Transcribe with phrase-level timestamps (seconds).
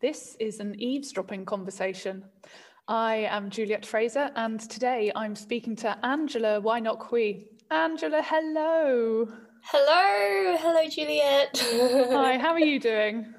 [0.00, 2.24] This is an eavesdropping conversation.
[2.86, 7.34] I am Juliet Fraser, and today I'm speaking to Angela Wai Nok Hui.
[7.70, 9.28] Angela, hello.
[9.62, 11.58] Hello, hello, Juliet.
[12.12, 13.34] Hi, how are you doing?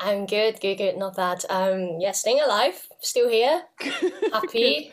[0.00, 1.44] I'm good, good, good, not bad.
[1.50, 3.62] Um, yeah, staying alive, still here,
[4.32, 4.92] happy.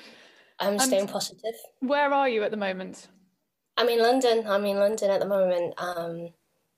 [0.59, 1.55] I'm And- staying positive.
[1.79, 3.07] Where are you at the moment?
[3.77, 4.45] I'm in London.
[4.47, 5.73] I'm in London at the moment.
[5.77, 6.29] Um,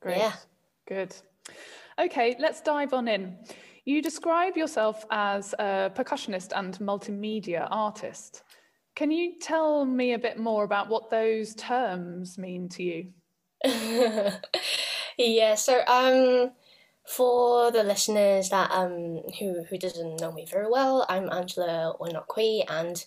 [0.02, 0.18] Great.
[0.18, 0.34] Yeah.
[0.88, 1.16] Good.
[1.98, 3.38] Okay, let's dive on in.
[3.86, 8.44] You describe yourself as a percussionist and multimedia artist.
[8.96, 13.08] Can you tell me a bit more about what those terms mean to you?
[15.18, 15.55] yeah.
[15.55, 16.52] So, um,
[17.05, 22.10] for the listeners that um who who doesn't know me very well, I'm Angela Wai
[22.12, 23.05] Nok Hui, and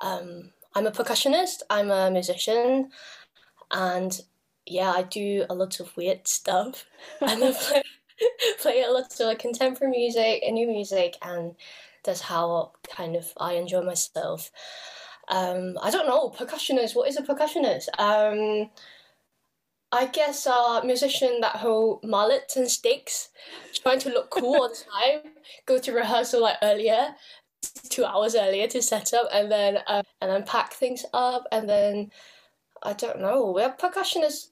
[0.00, 1.62] um, I'm a percussionist.
[1.70, 2.90] I'm a musician,
[3.70, 4.20] and
[4.66, 6.86] yeah, I do a lot of weird stuff.
[7.20, 7.82] and I play,
[8.60, 11.54] play a lot of like, contemporary music and new music, and
[12.04, 14.50] that's how kind of I enjoy myself.
[15.28, 16.94] Um, I don't know, percussionist.
[16.94, 17.88] What is a percussionist?
[17.98, 18.70] Um,
[19.92, 23.30] I guess a musician that hold mallets and sticks,
[23.82, 25.32] trying to look cool all the time.
[25.66, 27.14] Go to rehearsal like earlier,
[27.88, 31.68] two hours earlier to set up, and then uh, and then pack things up, and
[31.68, 32.10] then
[32.82, 33.52] I don't know.
[33.52, 34.48] We're percussionists.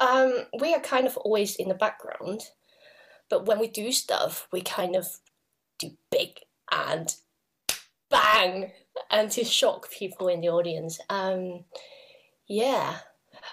[0.00, 2.40] Um, we are kind of always in the background,
[3.30, 5.06] but when we do stuff, we kind of
[5.78, 7.14] do big and
[8.10, 8.72] bang
[9.10, 11.00] and to shock people in the audience.
[11.08, 11.64] Um,
[12.46, 12.98] yeah.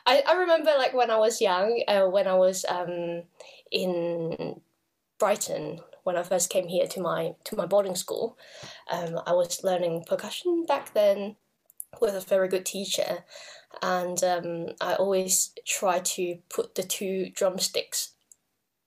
[0.05, 3.23] I, I remember like when I was young, uh, when I was um,
[3.71, 4.59] in
[5.19, 8.37] Brighton, when I first came here to my to my boarding school,
[8.91, 11.35] um, I was learning percussion back then
[12.01, 13.25] with a very good teacher,
[13.81, 18.13] and um, I always try to put the two drumsticks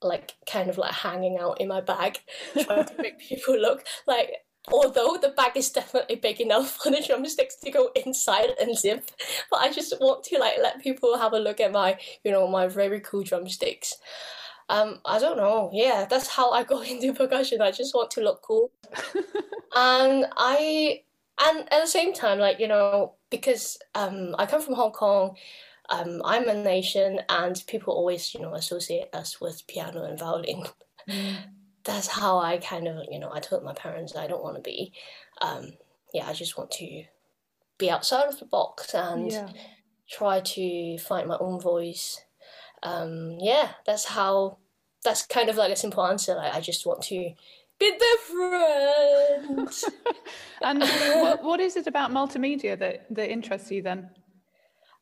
[0.03, 2.19] like kind of like hanging out in my bag,
[2.65, 4.33] trying to make people look like
[4.69, 9.11] although the bag is definitely big enough for the drumsticks to go inside and zip
[9.51, 12.47] but i just want to like let people have a look at my you know
[12.47, 13.97] my very cool drumsticks.
[14.69, 15.71] Um i don't know.
[15.73, 17.61] Yeah that's how i go into percussion.
[17.61, 18.71] I just want to look cool.
[19.75, 21.03] And i
[21.41, 25.37] and at the same time like you know because um i come from hong kong
[25.91, 30.63] um i'm a nation and people always you know associate us with piano and violin
[31.85, 34.63] that's how I kind of, you know, I told my parents I don't want to
[34.63, 34.93] be.
[35.41, 35.73] Um,
[36.13, 37.05] yeah, I just want to
[37.79, 39.49] be outside of the box and Yeah.
[40.09, 42.21] try to find my own voice.
[42.83, 44.59] Um, yeah, that's how.
[45.03, 46.35] That's kind of like a simple answer.
[46.35, 47.33] Like I just want to
[47.79, 49.85] be different.
[50.63, 54.11] And what, what is it about multimedia that, that interests you then?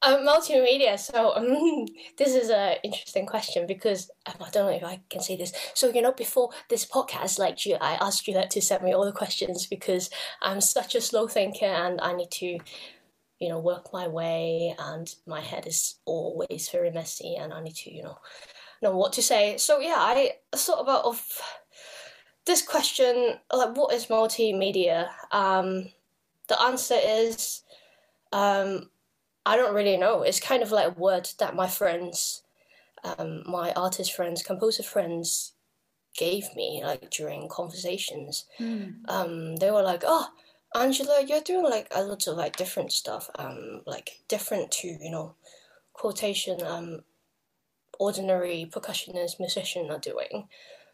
[0.00, 0.98] Um, multimedia.
[0.98, 1.86] So um,
[2.16, 5.52] this is an interesting question because um, I don't know if I can say this.
[5.74, 8.92] So you know, before this podcast, like you, I asked you that to send me
[8.92, 10.08] all the questions because
[10.40, 12.58] I'm such a slow thinker and I need to,
[13.40, 17.76] you know, work my way, and my head is always very messy, and I need
[17.76, 18.18] to, you know,
[18.82, 19.56] know what to say.
[19.56, 21.20] So yeah, I thought about of
[22.46, 25.08] this question, like what is multimedia?
[25.32, 25.88] Um,
[26.46, 27.62] the answer is,
[28.32, 28.90] um,
[29.48, 30.22] I don't really know.
[30.22, 32.42] It's kind of like a word that my friends,
[33.02, 35.54] um, my artist friends, composer friends,
[36.14, 38.44] gave me like during conversations.
[39.08, 40.28] Um, they were like, "Oh,
[40.74, 43.30] Angela, you're doing like a lot of like different stuff.
[43.36, 45.34] Um, like different to you know,
[45.94, 46.62] quotation.
[46.62, 47.04] Um,
[47.98, 50.48] ordinary percussionist musician are doing.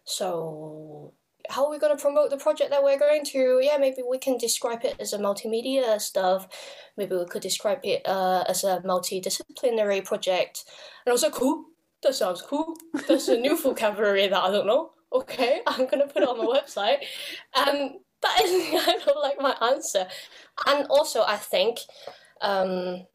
[0.04, 1.12] So."
[1.50, 3.60] How are we going to promote the project that we're going to?
[3.62, 6.49] Yeah, maybe we can describe it as a multimedia stuff
[6.97, 10.65] maybe we could describe it uh, as a multidisciplinary project.
[11.05, 11.65] And I was like, cool,
[12.03, 12.75] that sounds cool.
[13.09, 14.93] That's a new vocabulary that I don't know.
[15.12, 16.99] Okay, I'm gonna put it on my website.
[17.55, 17.93] And
[18.23, 20.06] that is kind of like my answer.
[20.67, 21.79] And also, I think
[22.40, 23.06] um,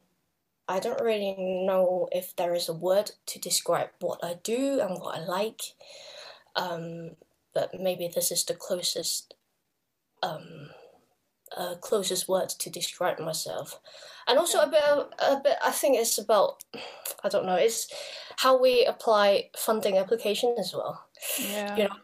[0.68, 1.34] I don't really
[1.66, 5.60] know if there is a word to describe what I do and what I like.
[6.56, 7.12] Um,
[7.54, 9.34] but maybe this is the closest
[10.22, 10.70] um,
[11.56, 13.80] uh, closest words to describe myself,
[14.28, 15.56] and also a bit, a bit.
[15.64, 16.62] I think it's about,
[17.24, 17.88] I don't know, it's
[18.36, 21.06] how we apply funding application as well.
[21.38, 21.76] Yeah.
[21.76, 21.96] You know,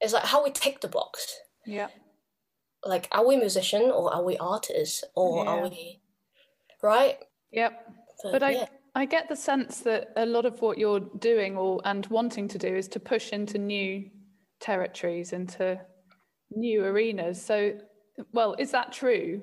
[0.00, 1.40] it's like how we tick the box.
[1.66, 1.88] Yeah.
[2.84, 5.50] Like, are we musician or are we artists or Yeah.
[5.50, 6.00] are we,
[6.82, 7.18] right?
[7.52, 7.92] Yep.
[8.22, 8.66] But I, yeah.
[8.94, 12.58] I get the sense that a lot of what you're doing or and wanting to
[12.58, 14.10] do is to push into new
[14.60, 15.80] territories, into
[16.50, 17.40] new arenas.
[17.40, 17.78] So,
[18.32, 19.42] well, is that true?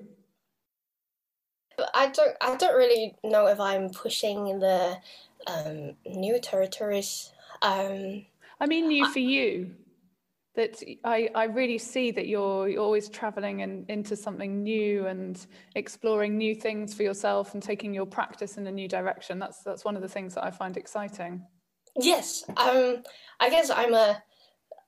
[1.94, 2.36] I don't.
[2.42, 4.98] I don't really know if I'm pushing the
[5.48, 7.32] um, new territories.
[7.62, 8.26] Um,
[8.60, 9.76] I mean, new for you.
[10.56, 15.46] that I, I really see that you're, you're always traveling in, into something new and
[15.76, 19.38] exploring new things for yourself and taking your practice in a new direction.
[19.38, 21.46] That's that's one of the things that I find exciting.
[21.98, 23.04] Yes, um,
[23.40, 24.22] I guess I'm a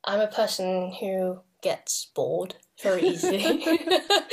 [0.08, 3.44] I'm a person who gets bored very easily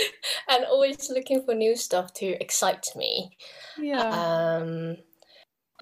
[0.48, 3.36] and always looking for new stuff to excite me.
[3.76, 4.08] Yeah.
[4.08, 4.96] Um,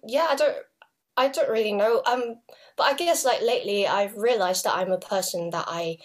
[0.05, 0.57] yeah, I don't
[1.15, 2.01] I don't really know.
[2.05, 2.39] Um,
[2.75, 5.97] but I guess like lately I've realized that I'm a person that I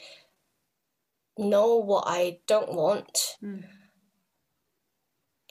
[1.38, 3.37] know what I don't want.
[3.43, 3.64] Mm.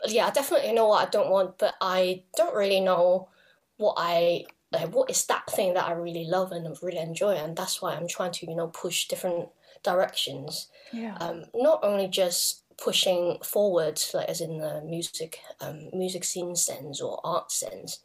[0.05, 3.29] Yeah, I definitely know what I don't want, but I don't really know
[3.77, 7.55] what I like what is that thing that I really love and really enjoy, and
[7.55, 9.49] that's why I'm trying to you know push different
[9.83, 10.67] directions.
[10.91, 11.15] Yeah.
[11.19, 17.01] Um, not only just pushing forward, like as in the music, um, music scene sense
[17.01, 17.99] or art sense.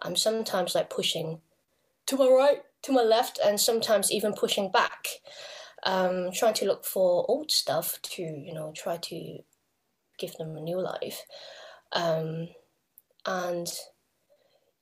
[0.00, 1.40] I'm sometimes like pushing
[2.06, 5.06] to my right, to my left, and sometimes even pushing back.
[5.82, 9.38] Um, trying to look for old stuff to you know try to
[10.18, 11.24] give them a new life.
[11.92, 12.48] Um,
[13.26, 13.68] and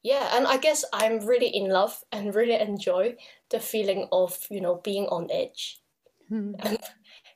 [0.03, 3.17] yeah, and I guess I'm really in love and really enjoy
[3.51, 5.81] the feeling of you know being on edge
[6.29, 6.53] Hmm.
[6.59, 6.79] and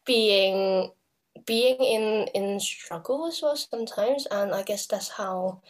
[0.04, 0.90] being
[1.46, 5.62] being in in struggle as well sometimes, and I guess that's how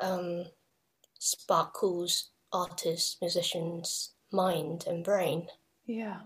[0.00, 0.44] um,
[1.18, 5.48] sparkles artists, musicians' mind and brain.
[5.86, 6.20] Yeah.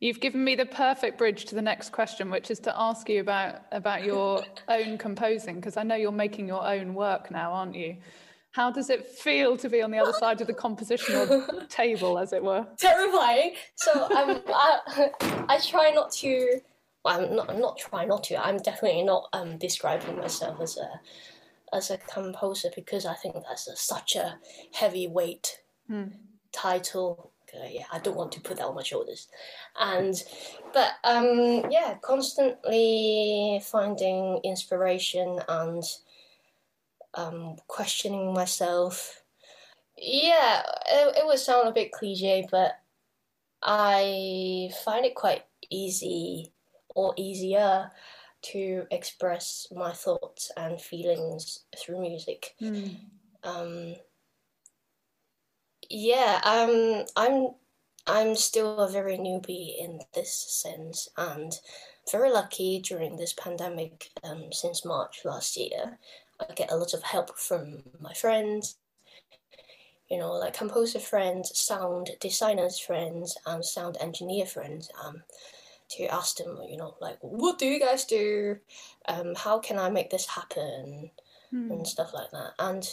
[0.00, 3.20] You've given me the perfect bridge to the next question, which is to ask you
[3.20, 7.74] about about your own composing, because I know you're making your own work now, aren't
[7.74, 7.96] you?
[8.54, 12.32] How does it feel to be on the other side of the compositional table, as
[12.32, 12.64] it were?
[12.78, 13.56] Terrifying.
[13.74, 15.10] So um, I,
[15.48, 16.60] I try not to.
[17.04, 17.50] Well, I'm not.
[17.50, 18.46] I'm not trying not to.
[18.46, 20.88] I'm definitely not um, describing myself as a
[21.74, 24.38] as a composer because I think that's a, such a
[24.72, 25.58] heavy weight
[25.88, 26.10] Hmm.
[26.52, 27.32] title.
[27.52, 29.26] Uh, yeah, I don't want to put that on my shoulders.
[29.80, 30.14] And
[30.72, 35.82] but um, yeah, constantly finding inspiration and
[37.14, 39.22] um, questioning myself.
[39.96, 42.80] Yeah, it, it would sound a bit cliche, but
[43.62, 46.52] I find it quite easy
[46.94, 47.90] or easier
[48.42, 52.54] to express my thoughts and feelings through music.
[52.58, 52.88] Hmm.
[53.42, 53.94] Um,
[55.88, 57.54] yeah, um, I'm
[58.06, 61.52] I'm still a very newbie in this sense, and
[62.10, 64.10] very lucky during this pandemic.
[64.22, 65.98] Um, since March last year,
[66.40, 68.78] I get a lot of help from my friends.
[70.10, 74.90] You know, like composer friends, sound designers friends, and sound engineer friends.
[75.02, 75.22] Um,
[75.90, 78.58] to ask them, you know, like, what do you guys do?
[79.06, 81.10] Um, how can I make this happen?
[81.50, 81.70] Hmm.
[81.70, 82.54] and stuff like that.
[82.58, 82.88] And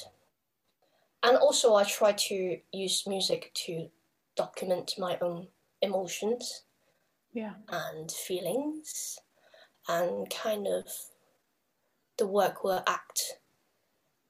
[1.24, 3.90] and also I try to use music to
[4.36, 5.48] document my own
[5.82, 6.64] emotions
[7.34, 7.54] Yeah.
[7.70, 9.20] and feelings
[9.88, 10.86] and kind of
[12.18, 13.22] the work will act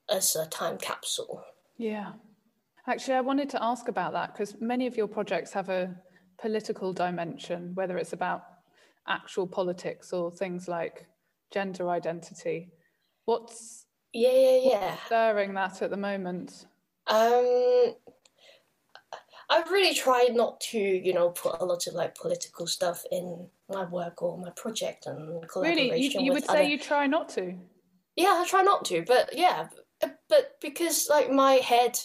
[0.09, 1.43] as a time capsule.
[1.77, 2.13] Yeah.
[2.87, 5.95] Actually, I wanted to ask about that because many of your projects have a
[6.39, 8.43] political dimension, whether it's about
[9.07, 11.07] actual politics or things like
[11.51, 12.71] gender identity.
[13.25, 14.95] What's Yeah, yeah, yeah.
[15.05, 16.65] stirring that at the moment?
[17.07, 17.95] Um,
[19.49, 23.47] I really try not to, you know, put a lot of like political stuff in
[23.69, 25.89] my work or my project and collaboration.
[25.89, 27.55] Really, you, you would say you try not to.
[28.21, 29.67] Yeah, I try not to, but yeah,
[30.29, 31.97] but because like my head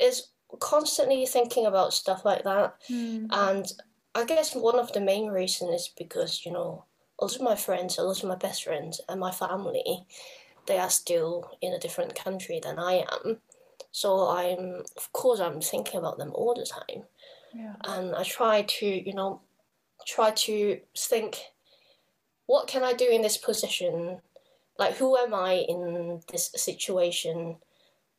[0.00, 0.28] is
[0.60, 3.26] constantly thinking about stuff like that, hmm.
[3.30, 3.66] and
[4.14, 6.84] I guess one of the main reasons is because you know
[7.18, 10.06] a lot of my friends, a lot of my best friends, and my family,
[10.66, 13.38] they are still in a different country than I am,
[13.90, 17.04] so I'm of course I'm thinking about them all the time
[17.54, 17.74] Yeah.
[17.84, 19.40] and I try to, you know,
[20.06, 21.38] try to think,
[22.46, 24.20] what can I do in this position?
[24.78, 27.56] Like, who am I in this situation?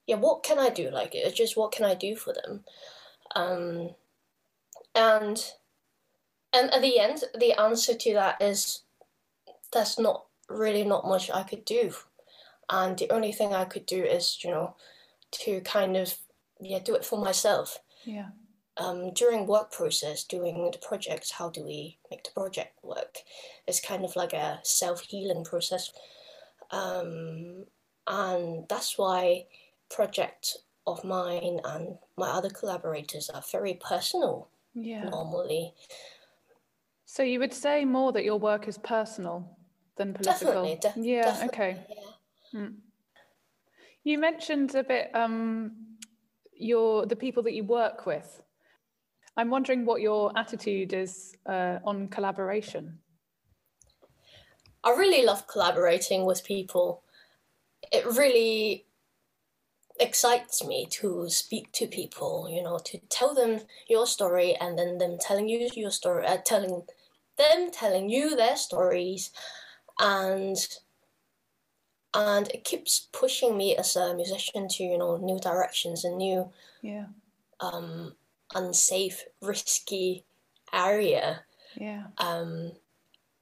[0.08, 0.90] Yeah, what can I do?
[0.90, 2.64] Like, uh, just what can I do for them?
[3.36, 3.90] Um,
[4.94, 5.44] and
[6.54, 8.82] and at the end, the answer to that is
[9.74, 11.94] there's not really not much I could do,
[12.70, 14.76] and the only thing I could do is, you know,
[15.32, 16.16] to kind of
[16.62, 18.30] yeah do it for myself Yeah.
[18.78, 23.18] um, during work process, doing the project, how do we make the project work?
[23.68, 25.92] It's kind of like a self healing process,
[26.72, 27.66] um,
[28.08, 29.46] and that's why
[29.90, 30.58] project
[30.88, 35.10] of mine and my other collaborators are very personal Yeah.
[35.10, 35.74] normally.
[37.06, 39.58] So you would say more that your work is personal
[39.96, 40.48] than political?
[40.48, 41.24] Definitely, def- yeah.
[41.24, 41.78] definitely, Okay.
[42.54, 42.68] yeah.
[44.04, 45.72] You mentioned a bit um,
[46.54, 48.42] your the people that you work with.
[49.38, 53.00] I'm wondering what your attitude is uh, on collaboration.
[54.86, 57.01] I really love collaborating with people.
[57.92, 58.86] It really
[60.00, 65.00] excites me to speak to people, you know, to tell them your story and then
[65.00, 66.84] them telling you your story, uh, telling
[67.38, 69.32] them telling you their stories,
[70.00, 70.58] and
[72.13, 76.50] and it keeps pushing me as a musician to you know new directions and new
[76.82, 77.06] yeah.
[77.60, 78.13] um
[78.54, 80.25] unsafe risky
[80.74, 81.44] area.
[81.75, 82.04] Yeah.
[82.18, 82.72] Um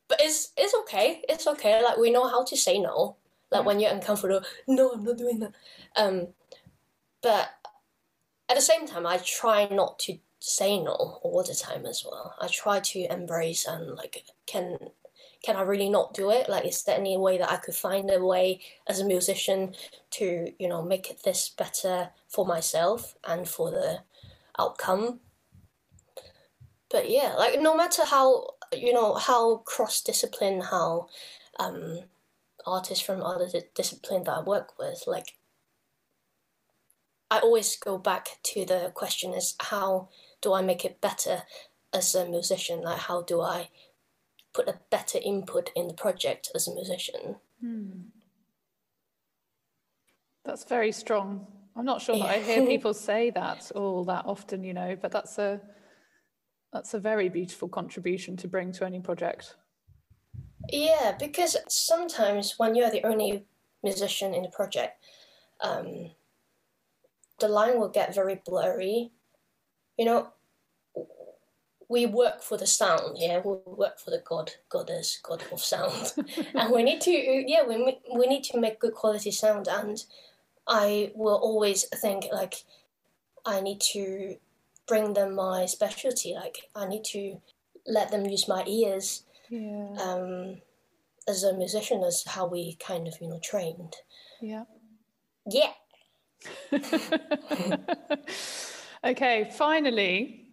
[0.08, 3.16] but it's it's okay it's okay like we know how to say no
[3.52, 3.66] like yeah.
[3.66, 5.54] when you're uncomfortable no i'm not doing that
[5.96, 6.28] um
[7.22, 7.50] but
[8.50, 12.36] at the same time i try not to say no all the time as well
[12.40, 14.78] i try to embrace and like can
[15.44, 16.48] can I really not do it?
[16.50, 19.76] Like, is there any way that I could find a way as a musician
[20.12, 24.00] to, you know, make this better for myself and for the
[24.58, 25.20] outcome?
[26.90, 31.08] But yeah, like, no matter how, you know, how cross discipline, how
[31.60, 32.02] um,
[32.66, 35.36] artists from other disciplines that I work with, like,
[37.32, 40.10] I always go back to the question is how
[40.42, 41.44] do I make it better
[41.92, 42.82] as a musician?
[42.82, 43.70] Like, how do I
[44.54, 47.36] put a better input in the project as a musician.
[47.60, 47.90] Hmm.
[50.46, 51.48] That's very strong.
[51.76, 52.28] I'm not sure yeah.
[52.28, 55.60] that I hear people say that all that often, you know, but that's a
[56.74, 59.56] that's a very beautiful contribution to bring to any project.
[60.72, 63.46] Yeah, because sometimes when you're the only
[63.84, 65.04] musician in the project,
[65.62, 66.12] um,
[67.40, 69.12] the line will get very blurry.
[69.98, 70.34] You know,
[71.90, 76.14] we work for the sound yeah we work for the god goddess god of sound
[76.56, 80.06] and we need to yeah we, we need to make good quality sound and
[80.68, 82.64] i will always think like
[83.46, 84.38] i need to
[84.88, 87.38] bring them my specialty like i need to
[87.88, 90.62] let them use my ears yeah um
[91.28, 93.96] as a musician as how we kind of you know trained
[94.42, 94.64] yeah
[95.50, 95.72] yeah
[99.06, 100.48] okay finally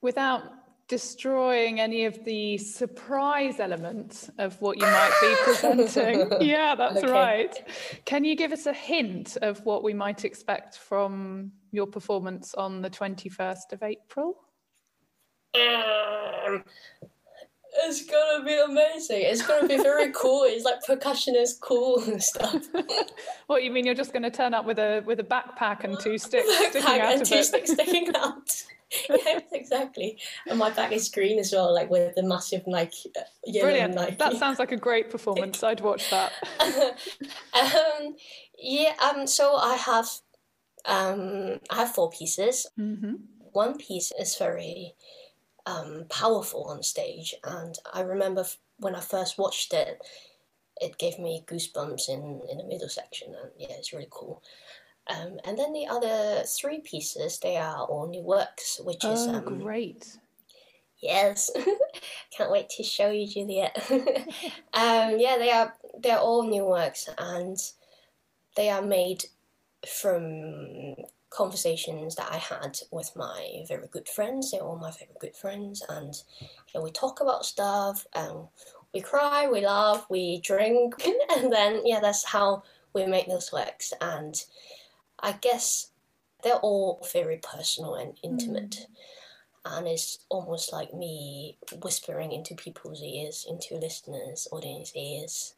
[0.00, 0.42] without
[0.88, 6.30] destroying any of the surprise element of what you might be presenting.
[6.40, 7.10] yeah, that's okay.
[7.10, 7.68] right.
[8.04, 12.82] Can you give us a hint of what we might expect from your performance on
[12.82, 14.38] the 21st of April?
[15.54, 16.64] Um,
[17.78, 19.20] it's gonna be amazing.
[19.22, 20.44] It's gonna be very cool.
[20.44, 22.66] It's like percussionist cool and stuff.
[23.46, 23.84] what you mean?
[23.84, 27.00] You're just gonna turn up with a with a backpack and two sticks backpack sticking
[27.00, 27.44] out and two it.
[27.44, 28.62] sticks sticking out.
[29.10, 30.16] yeah, exactly.
[30.46, 33.94] And my back is green as well, like with the massive Nike uh, yellow Brilliant.
[33.94, 34.14] Nike.
[34.16, 35.62] That sounds like a great performance.
[35.62, 36.32] I'd watch that.
[37.52, 38.14] um,
[38.58, 38.92] yeah.
[39.02, 39.26] Um.
[39.26, 40.08] So I have,
[40.86, 42.66] um, I have four pieces.
[42.78, 43.14] Mm-hmm.
[43.52, 44.94] One piece is very,
[45.66, 50.00] um, powerful on stage, and I remember f- when I first watched it,
[50.80, 54.42] it gave me goosebumps in in the middle section, and yeah, it's really cool.
[55.08, 59.26] Um, and then the other three pieces, they are all new works, which oh, is
[59.26, 60.18] um, great.
[61.00, 61.50] Yes,
[62.36, 63.76] can't wait to show you, Juliet.
[63.90, 67.56] um, yeah, they are they're all new works, and
[68.56, 69.24] they are made
[69.88, 70.94] from
[71.30, 74.50] conversations that I had with my very good friends.
[74.50, 78.48] They're all my very good friends, and you know, we talk about stuff, and
[78.92, 80.94] we cry, we laugh, we drink,
[81.36, 82.62] and then yeah, that's how
[82.94, 83.92] we make those works.
[84.00, 84.34] And
[85.20, 85.90] I guess
[86.42, 88.70] they're all very personal and intimate.
[88.70, 89.78] Mm.
[89.78, 95.54] And it's almost like me whispering into people's ears, into listeners, audience ears.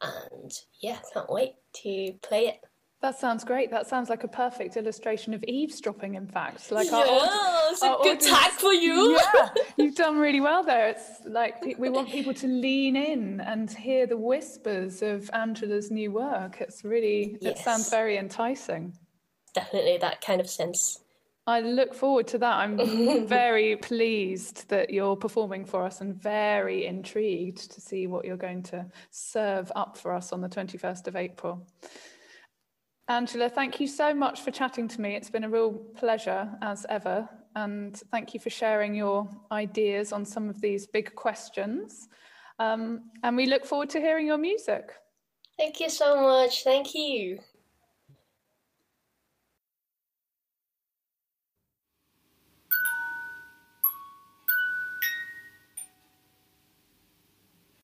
[0.00, 2.60] And yeah, can't wait to play it.
[3.02, 3.70] That sounds great.
[3.70, 6.72] That sounds like a perfect illustration of eavesdropping, in fact.
[6.72, 9.20] Like yeah, our, it's a our good tag for you.
[9.34, 10.88] Yeah, you've done really well there.
[10.88, 16.10] It's like we want people to lean in and hear the whispers of Angela's new
[16.10, 16.60] work.
[16.60, 17.60] It's really, yes.
[17.60, 18.96] it sounds very enticing.
[19.54, 21.00] Definitely that kind of sense.
[21.46, 22.56] I look forward to that.
[22.56, 28.36] I'm very pleased that you're performing for us and very intrigued to see what you're
[28.36, 31.64] going to serve up for us on the 21st of April.
[33.08, 35.14] Angela, thank you so much for chatting to me.
[35.14, 37.28] It's been a real pleasure as ever.
[37.54, 42.08] And thank you for sharing your ideas on some of these big questions.
[42.58, 44.90] Um, and we look forward to hearing your music.
[45.56, 46.64] Thank you so much.
[46.64, 47.38] Thank you.